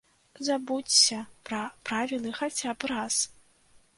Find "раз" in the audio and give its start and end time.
2.95-3.15